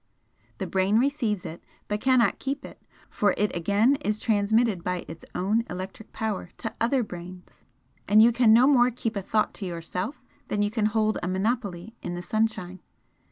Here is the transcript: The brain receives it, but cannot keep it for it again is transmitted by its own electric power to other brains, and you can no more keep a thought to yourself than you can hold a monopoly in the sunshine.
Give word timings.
The 0.57 0.65
brain 0.65 0.97
receives 0.97 1.45
it, 1.45 1.63
but 1.87 2.01
cannot 2.01 2.39
keep 2.39 2.65
it 2.65 2.81
for 3.11 3.35
it 3.37 3.55
again 3.55 3.97
is 3.97 4.17
transmitted 4.19 4.83
by 4.83 5.05
its 5.07 5.23
own 5.35 5.63
electric 5.69 6.11
power 6.11 6.49
to 6.57 6.73
other 6.81 7.03
brains, 7.03 7.63
and 8.07 8.19
you 8.19 8.31
can 8.31 8.51
no 8.51 8.65
more 8.65 8.89
keep 8.89 9.15
a 9.15 9.21
thought 9.21 9.53
to 9.53 9.65
yourself 9.67 10.23
than 10.47 10.63
you 10.63 10.71
can 10.71 10.87
hold 10.87 11.19
a 11.21 11.27
monopoly 11.27 11.93
in 12.01 12.15
the 12.15 12.23
sunshine. 12.23 12.79